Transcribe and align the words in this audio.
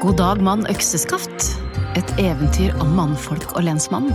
God 0.00 0.16
dag, 0.16 0.38
mann 0.40 0.62
økseskaft. 0.72 1.42
Et 1.92 2.10
eventyr 2.22 2.72
om 2.80 2.94
mannfolk 2.96 3.50
og 3.52 3.66
lensmannen. 3.66 4.14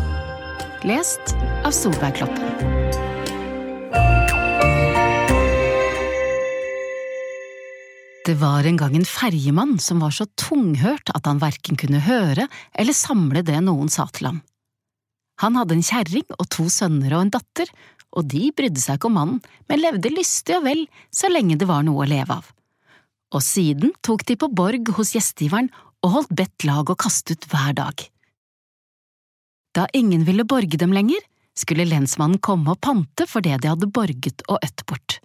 Lest 0.81 1.35
av 1.61 1.75
Solveig 1.77 2.15
Kloppen. 2.17 2.47
Det 8.25 8.33
var 8.41 8.65
en 8.65 8.81
gang 8.81 8.97
en 8.97 9.05
ferjemann 9.05 9.77
som 9.77 10.01
var 10.01 10.17
så 10.17 10.25
tunghørt 10.41 11.13
at 11.13 11.29
han 11.29 11.43
verken 11.43 11.77
kunne 11.77 12.01
høre 12.01 12.47
eller 12.73 12.97
samle 12.97 13.45
det 13.45 13.61
noen 13.67 13.93
sa 13.93 14.07
til 14.09 14.31
ham. 14.31 14.41
Han 15.45 15.61
hadde 15.61 15.77
en 15.77 15.85
kjerring 15.85 16.25
og 16.33 16.49
to 16.49 16.65
sønner 16.65 17.13
og 17.13 17.27
en 17.27 17.35
datter, 17.37 17.69
og 18.17 18.25
de 18.33 18.49
brydde 18.57 18.81
seg 18.81 18.97
ikke 18.97 19.13
om 19.13 19.19
mannen, 19.21 19.41
men 19.69 19.85
levde 19.85 20.17
lystig 20.17 20.57
og 20.57 20.65
vel 20.65 20.87
så 21.13 21.29
lenge 21.29 21.61
det 21.61 21.69
var 21.69 21.85
noe 21.85 22.07
å 22.07 22.09
leve 22.09 22.41
av. 22.41 22.55
Og 23.33 23.43
siden 23.43 23.93
tok 24.05 24.25
de 24.29 24.37
på 24.39 24.49
borg 24.53 24.91
hos 24.97 25.15
gjestgiveren 25.15 25.71
og 26.05 26.11
holdt 26.17 26.35
bedt 26.37 26.67
lag 26.67 26.89
og 26.89 26.99
kastet 27.01 27.47
hver 27.49 27.73
dag. 27.77 28.05
Da 29.75 29.87
ingen 29.93 30.23
ville 30.27 30.45
borge 30.47 30.77
dem 30.79 30.93
lenger, 30.95 31.19
skulle 31.55 31.87
lensmannen 31.87 32.39
komme 32.43 32.75
og 32.75 32.81
pante 32.83 33.25
for 33.27 33.43
det 33.43 33.61
de 33.63 33.71
hadde 33.71 33.91
borget 33.91 34.43
og 34.47 34.59
øtt 34.63 34.85
bort. 34.87 35.19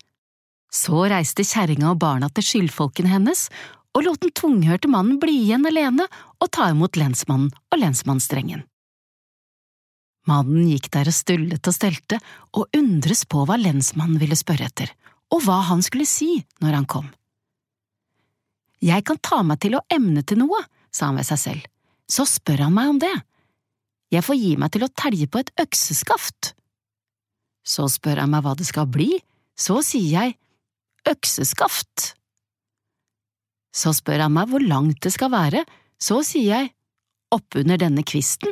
Så 0.71 1.05
reiste 1.11 1.45
kjerringa 1.47 1.91
og 1.93 2.01
barna 2.03 2.31
til 2.31 2.47
skyldfolkene 2.47 3.11
hennes 3.11 3.49
og 3.95 4.05
lot 4.07 4.23
den 4.23 4.35
tunghørte 4.39 4.91
mannen 4.91 5.19
bli 5.23 5.35
igjen 5.45 5.67
alene 5.67 6.07
og 6.39 6.51
ta 6.55 6.71
imot 6.71 6.99
lensmannen 6.99 7.51
og 7.51 7.83
lensmannsdrengen. 7.83 8.63
Mannen 10.31 10.69
gikk 10.69 10.91
der 10.95 11.09
og 11.11 11.17
stullet 11.17 11.67
og 11.67 11.75
stelte 11.75 12.21
og 12.55 12.77
undres 12.77 13.25
på 13.27 13.43
hva 13.49 13.57
lensmannen 13.59 14.21
ville 14.21 14.39
spørre 14.39 14.69
etter, 14.69 14.93
og 15.35 15.43
hva 15.47 15.59
han 15.71 15.83
skulle 15.83 16.07
si 16.07 16.45
når 16.63 16.77
han 16.79 16.87
kom. 16.91 17.09
Jeg 18.81 19.05
kan 19.09 19.19
ta 19.21 19.43
meg 19.45 19.61
til 19.61 19.77
å 19.77 19.85
emne 19.93 20.23
til 20.25 20.41
noe, 20.41 20.63
sa 20.91 21.11
han 21.11 21.21
ved 21.21 21.29
seg 21.29 21.41
selv, 21.41 21.67
så 22.11 22.25
spør 22.29 22.65
han 22.67 22.77
meg 22.77 22.95
om 22.95 23.01
det. 23.03 23.17
Jeg 24.11 24.25
får 24.27 24.39
gi 24.41 24.55
meg 24.59 24.73
til 24.75 24.87
å 24.87 24.93
telje 24.99 25.29
på 25.31 25.43
et 25.43 25.53
økseskaft. 25.61 26.55
Så 27.63 27.87
spør 27.93 28.23
han 28.25 28.33
meg 28.33 28.43
hva 28.47 28.57
det 28.59 28.67
skal 28.67 28.89
bli, 28.91 29.13
så 29.55 29.79
sier 29.87 30.11
jeg 30.17 30.39
økseskaft. 31.11 32.15
Så 33.71 33.93
spør 33.95 34.25
han 34.25 34.35
meg 34.35 34.51
hvor 34.51 34.65
langt 34.65 34.99
det 35.05 35.13
skal 35.15 35.31
være, 35.31 35.63
så 36.01 36.25
sier 36.27 36.49
jeg 36.49 36.73
oppunder 37.31 37.79
denne 37.79 38.03
kvisten. 38.03 38.51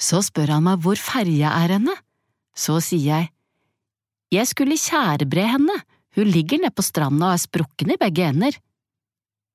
Så 0.00 0.24
spør 0.26 0.56
han 0.56 0.66
meg 0.66 0.82
hvor 0.82 0.98
ferja 0.98 1.52
er 1.60 1.76
henne, 1.76 1.94
så 2.56 2.80
sier 2.82 3.06
jeg 3.12 3.30
jeg 4.32 4.48
skulle 4.48 4.78
tjærebre 4.80 5.44
henne, 5.44 5.74
hun 6.16 6.28
ligger 6.28 6.60
nede 6.60 6.74
på 6.74 6.84
stranda 6.84 7.30
og 7.30 7.36
er 7.36 7.42
sprukken 7.42 7.94
i 7.94 7.98
begge 8.00 8.28
ender. 8.28 8.56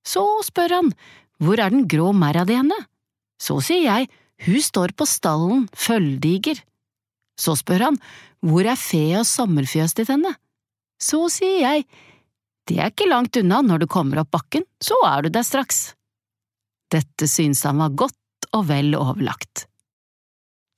Så 0.07 0.23
spør 0.47 0.79
han 0.79 0.93
hvor 1.43 1.59
er 1.61 1.73
den 1.73 1.85
grå 1.89 2.13
merra 2.17 2.45
di 2.47 2.55
henne, 2.57 2.77
så 3.37 3.59
sier 3.61 3.85
jeg 3.85 4.09
hun 4.45 4.61
står 4.61 4.93
på 4.97 5.05
stallen, 5.09 5.65
føldiger. 5.73 6.59
Så 7.37 7.57
spør 7.59 7.89
han 7.89 8.01
hvor 8.45 8.65
er 8.65 8.77
fe 8.77 9.19
og 9.19 9.25
sommerfjøs 9.29 9.97
ditt 9.97 10.11
henne, 10.13 10.33
så 11.01 11.27
sier 11.29 11.61
jeg, 11.61 11.85
det 12.67 12.79
er 12.81 12.91
ikke 12.91 13.09
langt 13.09 13.37
unna, 13.39 13.61
når 13.61 13.83
du 13.83 13.87
kommer 13.89 14.21
opp 14.21 14.33
bakken, 14.33 14.65
så 14.83 14.97
er 15.07 15.25
du 15.25 15.31
der 15.33 15.45
straks. 15.45 15.93
Dette 16.91 17.27
syntes 17.29 17.63
han 17.67 17.79
var 17.81 17.95
godt 17.95 18.49
og 18.55 18.67
vel 18.69 18.95
overlagt. 18.97 19.67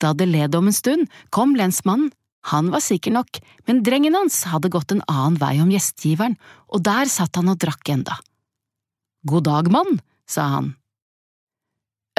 Da 0.00 0.12
det 0.16 0.28
led 0.30 0.54
om 0.56 0.70
en 0.70 0.76
stund, 0.76 1.08
kom 1.34 1.56
lensmannen, 1.58 2.12
han 2.40 2.70
var 2.72 2.80
sikker 2.80 3.12
nok, 3.12 3.40
men 3.68 3.82
drengen 3.84 4.16
hans 4.16 4.42
hadde 4.48 4.70
gått 4.72 4.94
en 4.94 5.02
annen 5.08 5.36
vei 5.40 5.58
om 5.60 5.70
gjestgiveren, 5.72 6.38
og 6.72 6.84
der 6.86 7.10
satt 7.12 7.36
han 7.36 7.52
og 7.52 7.60
drakk 7.60 7.92
enda. 7.92 8.16
God 9.28 9.44
dag, 9.44 9.68
mann, 9.72 10.00
sa 10.24 10.46
han. 10.56 10.72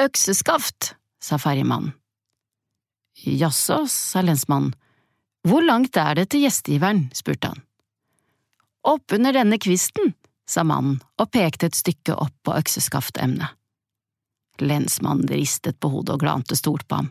Økseskaft, 0.02 0.94
sa 1.22 1.38
ferjemannen. 1.42 1.96
Jaså, 3.26 3.82
sa 3.90 4.22
lensmannen, 4.24 4.72
hvor 5.46 5.62
langt 5.66 5.98
er 5.98 6.16
det 6.16 6.30
til 6.32 6.46
gjestgiveren, 6.46 7.08
spurte 7.14 7.50
han. 7.50 7.64
Oppunder 8.86 9.34
denne 9.34 9.58
kvisten, 9.62 10.14
sa 10.48 10.64
mannen 10.66 11.00
og 11.20 11.30
pekte 11.34 11.68
et 11.68 11.78
stykke 11.78 12.14
opp 12.18 12.34
på 12.46 12.54
økseskaftemnet. 12.56 13.58
Lensmannen 14.62 15.28
ristet 15.30 15.78
på 15.80 15.90
hodet 15.90 16.16
og 16.16 16.22
glante 16.22 16.58
stort 16.58 16.86
på 16.86 17.02
ham. 17.02 17.10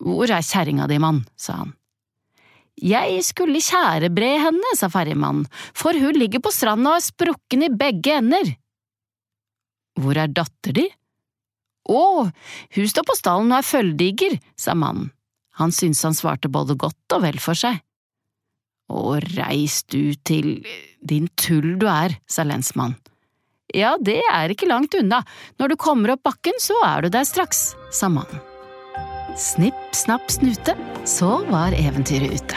Hvor 0.00 0.30
er 0.30 0.44
kjerringa 0.44 0.88
di, 0.88 0.98
mann, 1.00 1.24
sa 1.36 1.60
han. 1.62 1.76
Jeg 2.76 3.22
skulle 3.24 3.62
tjærebre 3.64 4.34
henne, 4.42 4.74
sa 4.76 4.90
ferjemannen, 4.92 5.46
for 5.72 5.96
hun 5.96 6.18
ligger 6.18 6.42
på 6.44 6.52
stranda 6.52 6.92
og 6.92 7.00
er 7.00 7.06
sprukken 7.06 7.64
i 7.64 7.72
begge 7.72 8.18
ender. 8.20 8.52
Hvor 9.96 10.18
er 10.20 10.28
datter 10.28 10.76
di? 10.76 10.84
Å, 11.88 12.02
hun 12.76 12.88
står 12.90 13.06
på 13.06 13.16
stallen 13.16 13.52
og 13.54 13.60
er 13.62 13.66
føldiger, 13.66 14.36
sa 14.58 14.74
mannen. 14.76 15.12
Han 15.56 15.72
syntes 15.72 16.02
han 16.04 16.16
svarte 16.16 16.50
både 16.52 16.76
godt 16.76 17.16
og 17.16 17.22
vel 17.24 17.38
for 17.40 17.56
seg. 17.56 17.78
Å, 18.92 19.16
reis 19.38 19.80
du 19.88 20.12
til… 20.26 20.60
din 21.06 21.30
tull 21.38 21.76
du 21.80 21.86
er, 21.88 22.18
sa 22.28 22.44
lensmannen. 22.44 22.98
Ja, 23.74 23.96
det 23.98 24.20
er 24.30 24.52
ikke 24.52 24.68
langt 24.70 24.94
unna, 24.98 25.22
når 25.58 25.72
du 25.72 25.76
kommer 25.80 26.14
opp 26.14 26.22
bakken 26.26 26.60
så 26.62 26.76
er 26.86 27.06
du 27.06 27.10
der 27.14 27.26
straks, 27.26 27.72
sa 27.94 28.10
mannen. 28.12 28.55
Snipp, 29.36 29.74
snapp, 29.92 30.30
snute, 30.32 30.72
så 31.04 31.42
var 31.50 31.74
eventyret 31.76 32.32
ute. 32.38 32.56